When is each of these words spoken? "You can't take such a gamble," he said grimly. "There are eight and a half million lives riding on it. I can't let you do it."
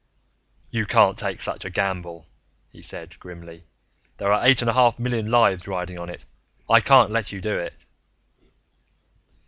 "You 0.71 0.87
can't 0.87 1.15
take 1.15 1.43
such 1.43 1.63
a 1.63 1.69
gamble," 1.69 2.25
he 2.71 2.81
said 2.81 3.19
grimly. 3.19 3.65
"There 4.17 4.33
are 4.33 4.43
eight 4.47 4.61
and 4.63 4.69
a 4.71 4.73
half 4.73 4.97
million 4.97 5.29
lives 5.29 5.67
riding 5.67 5.99
on 5.99 6.09
it. 6.09 6.25
I 6.67 6.81
can't 6.81 7.11
let 7.11 7.31
you 7.31 7.39
do 7.39 7.59
it." 7.59 7.85